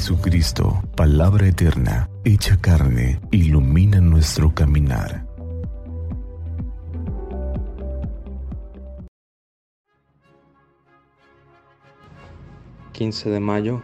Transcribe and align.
Jesucristo, 0.00 0.82
palabra 0.96 1.46
eterna, 1.46 2.08
hecha 2.24 2.56
carne, 2.56 3.20
ilumina 3.30 4.00
nuestro 4.00 4.54
caminar. 4.54 5.26
...15 12.94 13.24
de 13.28 13.40
mayo... 13.40 13.82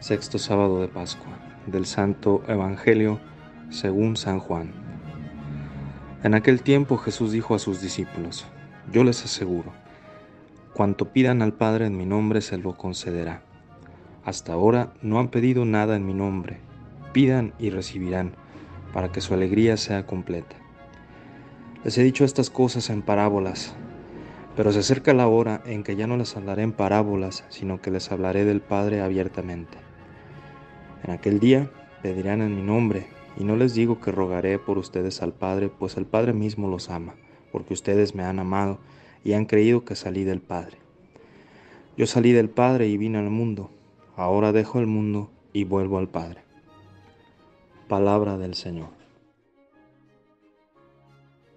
...sexto 0.00 0.38
sábado 0.38 0.82
de 0.82 0.88
Pascua... 0.88 1.32
...del 1.66 1.86
Santo 1.86 2.42
Evangelio... 2.46 3.18
...según 3.70 4.18
San 4.18 4.38
Juan... 4.38 4.70
En 6.22 6.34
aquel 6.34 6.60
tiempo 6.60 6.98
Jesús 6.98 7.32
dijo 7.32 7.54
a 7.54 7.58
sus 7.58 7.80
discípulos... 7.80 8.44
...yo 8.92 9.02
les 9.02 9.24
aseguro... 9.24 9.72
...cuanto 10.74 11.10
pidan 11.10 11.40
al 11.40 11.54
Padre 11.54 11.86
en 11.86 11.96
mi 11.96 12.04
nombre 12.04 12.42
se 12.42 12.58
lo 12.58 12.76
concederá 12.76 13.49
hasta 14.30 14.52
ahora 14.52 14.94
no 15.02 15.18
han 15.18 15.28
pedido 15.28 15.64
nada 15.64 15.96
en 15.96 16.06
mi 16.06 16.14
nombre. 16.14 16.60
Pidan 17.12 17.52
y 17.58 17.70
recibirán, 17.70 18.32
para 18.94 19.12
que 19.12 19.20
su 19.20 19.34
alegría 19.34 19.76
sea 19.76 20.06
completa. 20.06 20.56
Les 21.84 21.98
he 21.98 22.04
dicho 22.04 22.24
estas 22.24 22.48
cosas 22.48 22.90
en 22.90 23.02
parábolas, 23.02 23.74
pero 24.56 24.72
se 24.72 24.78
acerca 24.78 25.14
la 25.14 25.26
hora 25.26 25.62
en 25.66 25.82
que 25.82 25.96
ya 25.96 26.06
no 26.06 26.16
les 26.16 26.36
hablaré 26.36 26.62
en 26.62 26.72
parábolas, 26.72 27.44
sino 27.48 27.80
que 27.80 27.90
les 27.90 28.10
hablaré 28.12 28.44
del 28.44 28.60
Padre 28.60 29.00
abiertamente. 29.00 29.78
En 31.02 31.10
aquel 31.10 31.40
día 31.40 31.70
pedirán 32.02 32.40
en 32.40 32.54
mi 32.54 32.62
nombre, 32.62 33.08
y 33.36 33.44
no 33.44 33.56
les 33.56 33.74
digo 33.74 34.00
que 34.00 34.12
rogaré 34.12 34.58
por 34.58 34.78
ustedes 34.78 35.22
al 35.22 35.32
Padre, 35.32 35.70
pues 35.76 35.96
el 35.96 36.06
Padre 36.06 36.34
mismo 36.34 36.68
los 36.68 36.88
ama, 36.88 37.14
porque 37.50 37.74
ustedes 37.74 38.14
me 38.14 38.22
han 38.22 38.38
amado 38.38 38.78
y 39.24 39.32
han 39.32 39.46
creído 39.46 39.84
que 39.84 39.96
salí 39.96 40.22
del 40.22 40.40
Padre. 40.40 40.76
Yo 41.96 42.06
salí 42.06 42.32
del 42.32 42.48
Padre 42.48 42.86
y 42.86 42.96
vine 42.96 43.18
al 43.18 43.30
mundo 43.30 43.70
ahora 44.20 44.52
dejo 44.52 44.80
el 44.80 44.86
mundo 44.86 45.30
y 45.54 45.64
vuelvo 45.64 45.96
al 45.96 46.08
Padre. 46.08 46.42
Palabra 47.88 48.36
del 48.36 48.54
Señor. 48.54 48.90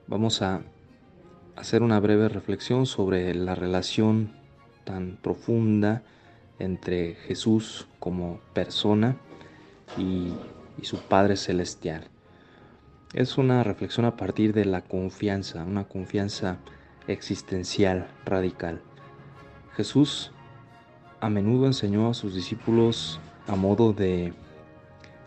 Vamos 0.08 0.42
a 0.42 0.62
hacer 1.58 1.84
una 1.84 2.00
breve 2.00 2.30
reflexión 2.30 2.86
sobre 2.86 3.36
la 3.36 3.54
relación 3.54 4.32
tan 4.86 5.18
profunda 5.22 6.04
entre 6.58 7.16
Jesús 7.16 7.88
como 8.00 8.40
persona 8.54 9.18
y, 9.98 10.34
su 10.84 11.00
Padre 11.00 11.36
Celestial. 11.36 12.08
Es 13.14 13.38
una 13.38 13.64
reflexión 13.64 14.06
a 14.06 14.18
partir 14.18 14.54
de 14.54 14.66
la 14.66 14.82
confianza, 14.82 15.64
una 15.64 15.86
confianza 15.86 16.58
existencial 17.08 18.08
radical. 18.26 18.82
Jesús 19.76 20.33
a 21.24 21.30
menudo 21.30 21.68
enseñó 21.68 22.10
a 22.10 22.14
sus 22.14 22.36
discípulos 22.36 23.18
a 23.48 23.56
modo 23.56 23.94
de 23.94 24.34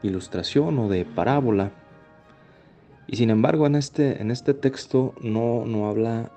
ilustración 0.03 0.79
o 0.79 0.91
de 0.91 1.07
parábola. 1.07 1.73
Y 3.07 3.17
sin 3.17 3.31
embargo 3.31 3.67
en 3.67 3.77
este, 3.77 4.21
en 4.21 4.31
este 4.31 4.53
texto 4.53 5.15
no, 5.23 5.65
no 5.65 5.89
habla 5.89 6.31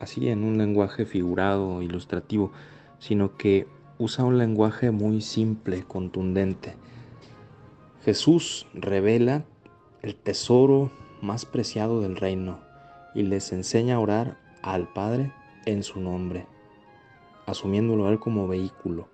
así 0.00 0.28
en 0.28 0.44
un 0.44 0.56
lenguaje 0.56 1.04
figurado, 1.04 1.82
ilustrativo, 1.82 2.52
sino 3.00 3.36
que 3.36 3.66
usa 3.98 4.24
un 4.24 4.38
lenguaje 4.38 4.90
muy 4.90 5.20
simple, 5.20 5.82
contundente. 5.82 6.74
Jesús 8.06 8.66
revela 8.72 9.44
el 10.00 10.14
tesoro 10.14 10.90
más 11.20 11.44
preciado 11.44 12.00
del 12.00 12.16
reino 12.16 12.60
y 13.14 13.24
les 13.24 13.52
enseña 13.52 13.96
a 13.96 14.00
orar 14.00 14.38
al 14.62 14.90
Padre 14.90 15.34
en 15.66 15.82
su 15.82 16.00
nombre 16.00 16.46
asumiéndolo 17.46 18.06
a 18.06 18.10
él 18.10 18.18
como 18.18 18.48
vehículo. 18.48 19.08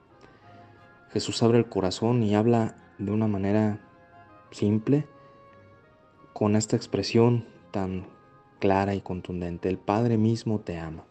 Jesús 1.10 1.42
abre 1.42 1.58
el 1.58 1.68
corazón 1.68 2.22
y 2.22 2.34
habla 2.34 2.76
de 2.98 3.10
una 3.10 3.26
manera 3.26 3.80
simple, 4.50 5.06
con 6.32 6.56
esta 6.56 6.76
expresión 6.76 7.46
tan 7.70 8.06
clara 8.58 8.94
y 8.94 9.00
contundente. 9.00 9.68
El 9.68 9.78
Padre 9.78 10.18
mismo 10.18 10.60
te 10.60 10.78
ama. 10.78 11.04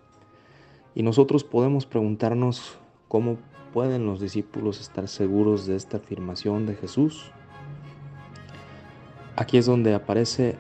Y 0.96 1.04
nosotros 1.04 1.44
podemos 1.44 1.86
preguntarnos 1.86 2.78
cómo 3.08 3.38
pueden 3.74 4.06
los 4.06 4.20
discípulos 4.20 4.80
estar 4.80 5.08
seguros 5.08 5.66
de 5.66 5.76
esta 5.76 5.98
afirmación 5.98 6.66
de 6.66 6.76
Jesús. 6.76 7.32
Aquí 9.36 9.58
es 9.58 9.66
donde 9.66 9.94
aparece 9.94 10.58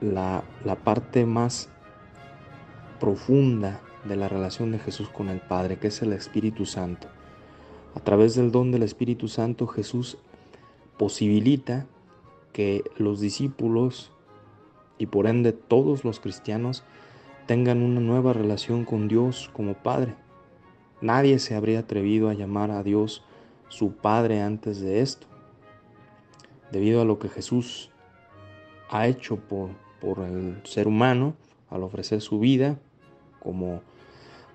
la, 0.00 0.44
la 0.64 0.76
parte 0.76 1.26
más 1.26 1.68
profunda 2.98 3.80
de 4.04 4.16
la 4.16 4.28
relación 4.28 4.72
de 4.72 4.78
Jesús 4.78 5.08
con 5.08 5.28
el 5.28 5.40
Padre, 5.40 5.78
que 5.78 5.88
es 5.88 6.02
el 6.02 6.12
Espíritu 6.12 6.66
Santo. 6.66 7.08
A 7.94 8.00
través 8.00 8.34
del 8.34 8.50
don 8.50 8.70
del 8.70 8.82
Espíritu 8.82 9.28
Santo, 9.28 9.66
Jesús 9.66 10.18
posibilita 10.96 11.86
que 12.52 12.84
los 12.96 13.20
discípulos 13.20 14.12
y 14.98 15.06
por 15.06 15.26
ende 15.26 15.52
todos 15.52 16.04
los 16.04 16.20
cristianos 16.20 16.84
tengan 17.46 17.82
una 17.82 18.00
nueva 18.00 18.32
relación 18.32 18.84
con 18.84 19.08
Dios 19.08 19.50
como 19.52 19.74
Padre. 19.74 20.14
Nadie 21.00 21.38
se 21.38 21.54
habría 21.54 21.80
atrevido 21.80 22.28
a 22.28 22.34
llamar 22.34 22.70
a 22.70 22.82
Dios 22.82 23.24
su 23.68 23.92
Padre 23.92 24.42
antes 24.42 24.80
de 24.80 25.00
esto, 25.00 25.26
debido 26.70 27.00
a 27.00 27.04
lo 27.04 27.18
que 27.18 27.28
Jesús 27.28 27.90
ha 28.90 29.06
hecho 29.06 29.36
por, 29.36 29.70
por 30.00 30.20
el 30.20 30.60
ser 30.64 30.86
humano 30.86 31.34
al 31.70 31.82
ofrecer 31.82 32.20
su 32.20 32.38
vida 32.38 32.78
como 33.42 33.82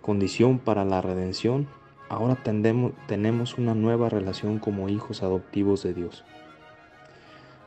condición 0.02 0.60
para 0.60 0.86
la 0.86 1.02
redención, 1.02 1.68
ahora 2.10 2.38
tenemos 2.44 3.58
una 3.58 3.74
nueva 3.74 4.10
relación 4.10 4.60
como 4.60 4.90
hijos 4.90 5.24
adoptivos 5.24 5.84
de 5.84 5.94
Dios. 5.94 6.24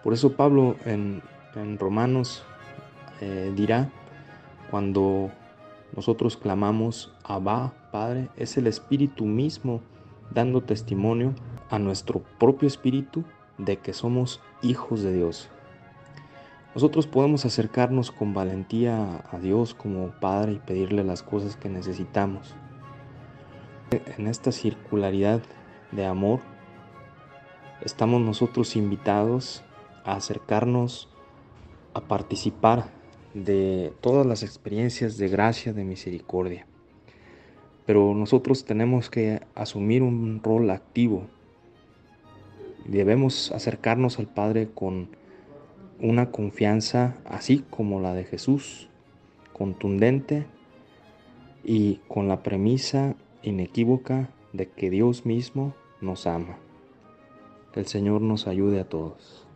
Por 0.03 0.12
eso 0.12 0.33
Pablo 0.33 0.77
en, 0.84 1.23
Romanos 1.79 2.45
eh, 3.21 3.53
dirá, 3.56 3.91
cuando 4.71 5.31
nosotros 5.97 6.37
clamamos 6.37 7.12
Abba, 7.25 7.73
Padre, 7.91 8.29
es 8.37 8.56
el 8.56 8.69
Espíritu 8.69 9.25
mismo 9.25 9.81
dando 10.31 10.62
testimonio 10.62 11.35
a 11.71 11.79
nuestro 11.79 12.23
propio 12.39 12.69
espíritu 12.69 13.25
de 13.56 13.79
que 13.79 13.93
somos 13.93 14.41
hijos 14.62 15.03
de 15.03 15.15
Dios. 15.15 15.50
Nosotros 16.75 17.06
podemos 17.06 17.47
acercarnos 17.47 18.11
con 18.11 18.34
valentía 18.34 19.25
a 19.31 19.39
Dios 19.39 19.75
como 19.75 20.11
Padre 20.21 20.53
y 20.53 20.59
pedirle 20.59 21.03
las 21.03 21.23
cosas 21.23 21.56
que 21.56 21.69
necesitamos. 21.69 22.55
En 24.19 24.27
esta 24.27 24.53
circularidad 24.53 25.41
de 25.93 26.05
amor, 26.05 26.41
estamos 27.81 28.21
nosotros 28.21 28.77
invitados 28.77 29.65
a 30.05 30.17
acercarnos 30.17 31.09
a 31.95 32.03
participar 32.03 32.91
de 33.33 33.93
todas 34.03 34.27
las 34.27 34.43
experiencias 34.43 35.17
de 35.17 35.29
gracia, 35.29 35.73
de 35.73 35.85
misericordia. 35.85 36.67
Pero 37.87 38.12
nosotros 38.12 38.67
tenemos 38.67 39.09
que 39.09 39.41
asumir 39.55 40.03
un 40.03 40.43
rol 40.43 40.71
activo. 40.71 41.27
Debemos 42.85 43.53
acercarnos 43.53 44.19
al 44.19 44.27
Padre 44.27 44.69
con 44.75 45.09
una 46.01 46.31
confianza 46.31 47.17
así 47.25 47.65
como 47.71 48.01
la 48.01 48.15
de 48.15 48.25
Jesús, 48.25 48.89
contundente 49.53 50.47
y 51.65 51.97
con 52.09 52.29
la 52.29 52.43
premisa 52.43 53.17
inequívoca 53.43 54.31
de 54.53 54.69
que 54.69 54.91
Dios 54.91 55.27
mismo 55.27 55.75
nos 56.01 56.27
ama. 56.27 56.59
El 57.75 57.87
Señor 57.87 58.23
nos 58.23 58.47
ayude 58.47 58.81
a 58.81 58.89
todos. 58.89 59.48